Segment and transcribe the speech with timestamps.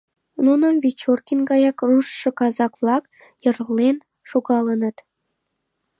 [0.45, 3.03] Нуным Вечоркин гаяк руштшо казак-влак
[3.43, 3.97] йырлен
[4.29, 4.97] шогалыныт.